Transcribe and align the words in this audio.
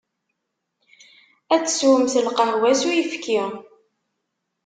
Ad 1.53 1.61
teswemt 1.63 2.13
lqahwa 2.25 2.71
s 2.79 2.81
uyefki. 2.89 3.41